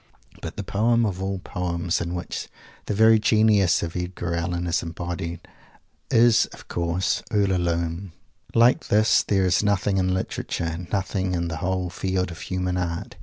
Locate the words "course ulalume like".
6.67-8.87